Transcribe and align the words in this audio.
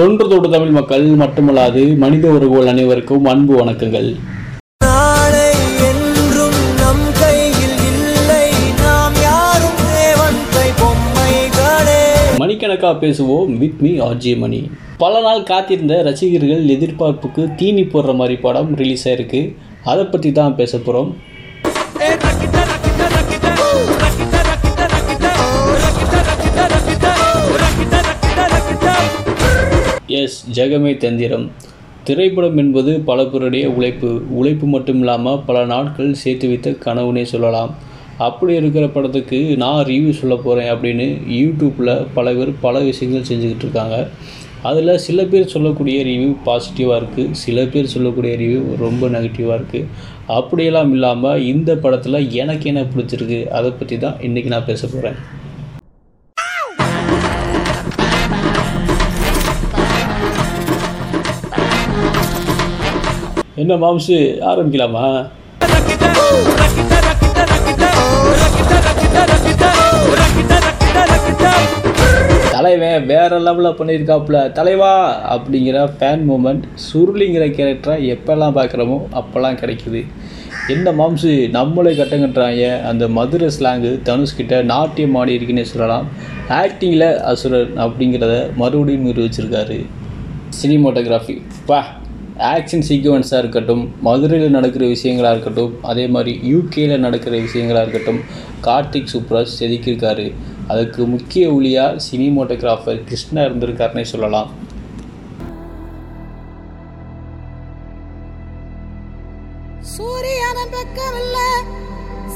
தொன்று 0.00 0.28
தொட்டு 0.28 0.50
தமிழ் 0.50 0.70
மக்கள் 0.70 1.06
மட்டுமல்லாது 1.06 1.96
மனித 1.96 2.28
உறவுகள் 2.28 2.66
அனைவருக்கும் 2.66 3.24
அன்பு 3.24 3.54
வணக்கங்கள். 3.58 4.08
மணிக்கணக்கா 12.38 12.90
பேசுவோம் 13.02 13.58
வித் 13.58 13.80
மீ 13.80 13.98
ஆர்ஜே 13.98 14.38
மணி. 14.38 14.70
பல 14.98 15.20
நாள் 15.20 15.42
காத்திருந்த 15.42 16.02
ரசிகர்கள் 16.02 16.64
எதிர்பார்ப்புக்கு 16.66 17.54
தீனி 17.54 17.82
போடுற 17.82 18.14
மாதிரி 18.14 18.36
படம் 18.36 18.76
ரிலீஸ் 18.76 19.08
ஆயிருக்கு. 19.08 19.56
அதை 19.84 20.04
பற்றி 20.04 20.32
தான் 20.32 20.56
பேச 20.56 20.78
போகிறோம் 20.78 21.16
எஸ் 30.22 30.38
ஜெகமே 30.56 30.92
தந்திரம். 31.04 31.46
திரைப்படம் 32.08 32.58
என்பது 32.62 32.92
பல 33.08 33.24
பேருடைய 33.32 33.64
உழைப்பு. 33.76 34.10
உழைப்பு 34.38 34.66
மட்டும் 34.74 35.00
இல்லாமல் 35.02 35.40
பல 35.48 35.64
நாட்கள் 35.72 36.18
சேர்த்து 36.22 36.48
வைத்த 36.50 36.70
கனவுனே 36.84 37.24
சொல்லலாம். 37.32 37.72
அப்படி 38.26 38.52
இருக்கிற 38.60 38.86
படத்துக்கு 38.94 39.38
நான் 39.62 39.82
ரிவ்யூ 39.90 40.12
சொல்ல 40.20 40.34
போகிறேன் 40.36 40.70
அப்படின்னு 40.72 41.06
யூடியூப்பில் 41.40 41.92
பல 42.16 42.32
பேர் 42.38 42.52
பல 42.64 42.80
விஷயங்கள் 42.88 43.28
செஞ்சுக்கிட்டு 43.30 43.66
இருக்காங்க. 43.66 43.98
அதில் 44.68 45.02
சில 45.04 45.20
பேர் 45.32 45.52
சொல்லக்கூடிய 45.52 45.98
ரிவ்யூ 46.08 46.30
பாசிட்டிவாக 46.46 46.98
இருக்குது 47.00 47.36
சில 47.42 47.64
பேர் 47.74 47.92
சொல்லக்கூடிய 47.94 48.32
ரிவ்யூ 48.42 48.62
ரொம்ப 48.84 49.08
நெகட்டிவாக 49.14 49.58
இருக்குது 49.60 49.88
அப்படியெல்லாம் 50.38 50.92
இல்லாமல் 50.96 51.44
இந்த 51.52 51.70
படத்தில் 51.84 52.26
எனக்கு 52.42 52.66
என்ன 52.72 52.82
பிடிச்சிருக்கு 52.94 53.38
அதை 53.58 53.70
பற்றி 53.72 53.98
தான் 53.98 54.18
இன்றைக்கி 54.28 54.52
நான் 54.54 54.68
பேச 54.70 54.82
போகிறேன் 54.86 55.18
என்ன 63.60 63.74
மாம்சு 63.82 64.16
ஆரம்பிக்கலாமா? 64.50 65.06
தலைவன் 72.54 73.06
வேற 73.10 73.38
லெவலில் 73.46 73.76
பண்ணியிருக்காப்புல. 73.78 74.38
தலைவா 74.58 74.92
அப்படிங்கிற 75.34 75.76
ஃபேன் 75.98 76.24
மூமெண்ட் 76.30 76.64
சுருளிங்கிற 76.86 77.44
கேரக்டரை 77.58 77.96
எப்போல்லாம் 78.14 78.56
பார்க்குறோமோ 78.58 78.98
அப்போல்லாம் 79.20 79.60
கிடைக்குது. 79.62 80.02
என்ன 80.74 80.90
மாம்சு 81.00 81.30
நம்மளே 81.58 81.92
கட்டங்கட்டுறாங்க 82.00 82.64
அந்த 82.90 83.04
மதுரை 83.18 83.50
ஸ்லாங்கு 83.58 83.92
தனுஷ்கிட்ட 84.10 84.62
நாட்டியம் 84.72 85.14
ஆடி 85.14 85.38
இருக்குன்னே 85.38 85.66
சொல்லலாம். 85.72 86.08
ஆக்டிங்கில் 86.62 87.08
அசுரன் 87.32 87.72
அப்படிங்கிறத 87.86 88.34
மறுபடியும் 88.62 89.08
நிரூபிச்சிருக்காரு. 89.10 89.80
சினிமோட்டோகிராஃபி 90.60 91.36
பா 91.70 91.80
ஆக்ஷன் 92.48 92.84
சீக்வன்ஸாக 92.88 93.38
இருக்கட்டும் 93.38 93.82
மதுரையில் 94.00 94.50
நடக்கிற 94.50 94.84
விஷயங்களாக 94.86 95.30
இருக்கட்டும் 95.30 95.72
அதே 95.82 96.06
மாதிரி 96.06 96.32
யூகேயில் 96.52 97.04
நடக்கிற 97.06 97.36
விஷயங்களாக 97.36 97.84
இருக்கட்டும் 97.86 98.20
கார்த்திக் 98.62 99.12
சூப்ராஜ் 99.12 99.56
செதுக்கியிருக்காரு. 99.58 100.26
அதுக்கு 100.68 101.06
முக்கிய 101.06 101.52
ஒளியாக 101.52 102.00
சினிமோட்டோகிராஃபர் 102.06 103.04
கிருஷ்ணா 103.04 103.42
இருந்திருக்காருன்னே 103.42 104.02
சொல்லலாம். 104.02 104.50
சூரியன 109.94 110.58
பக்கமில்ல 110.74 111.38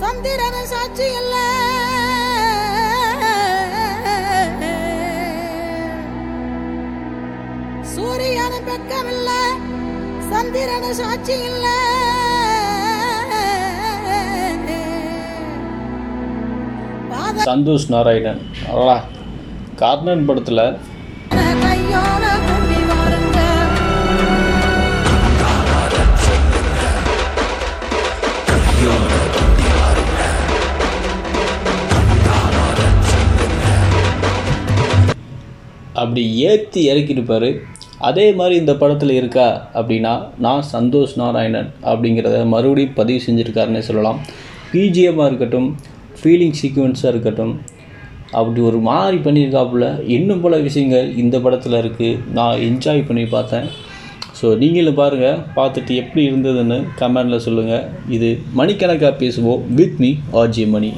சந்திரன 0.00 0.56
சாட்சி 0.72 1.08
இல்ல 1.20 1.34
சூரியன 7.94 8.54
சந்திரன 10.32 10.92
சாட்சி 10.92 11.34
இல்ல. 11.42 11.66
சந்தோஷ் 17.46 17.86
நாராயணன். 17.88 18.40
அடடா. 18.68 18.96
கார்னன் 19.80 20.26
படத்தில் 20.26 20.64
அப்படி 35.94 36.22
ஏற்றி 36.42 36.80
இறக்கியிருப்பார் 36.90 37.48
அதே 38.08 38.24
மாதிரி 38.38 38.54
இந்த 38.60 38.72
படத்தில் 38.80 39.12
இருக்கா 39.18 39.48
அப்படின்னா 39.78 40.12
நான் 40.44 40.62
சந்தோஷ் 40.74 41.14
நாராயணன் 41.20 41.68
அப்படிங்கிறத 41.90 42.38
மறுபடியும் 42.54 42.96
பதிவு 42.98 43.20
செஞ்சுருக்காருன்னே 43.26 43.82
சொல்லலாம். 43.88 44.18
பிஜிஎம்மாக 44.72 45.28
இருக்கட்டும் 45.30 45.68
ஃபீலிங் 46.18 46.56
சீக்வன்ஸாக 46.60 47.12
இருக்கட்டும் 47.14 47.54
அப்படி 48.40 48.60
ஒரு 48.68 48.78
மாதிரி 48.88 49.18
பண்ணியிருக்காப்புல. 49.26 49.86
இன்னும் 50.16 50.42
பல 50.44 50.56
விஷயங்கள் 50.66 51.08
இந்த 51.22 51.36
படத்தில் 51.44 51.80
இருக்குது 51.82 52.20
நான் 52.38 52.62
என்ஜாய் 52.68 53.08
பண்ணி 53.08 53.24
பார்த்தேன். 53.36 53.66
ஸோ 54.38 54.48
நீங்களும் 54.62 54.98
பாருங்கள் 55.00 55.40
பார்த்துட்டு 55.56 55.94
எப்படி 56.02 56.22
இருந்ததுன்னு 56.28 56.78
கமெண்டில் 57.00 57.44
சொல்லுங்கள் 57.46 57.84
இது 58.16 58.30
மணிக்கணக்காக 58.60 59.14
பேசுவோம் 59.22 59.64
வித் 59.80 59.98
மீ 60.04 60.10
ஆர்ஜி 60.40 60.64
மணி 60.74 60.90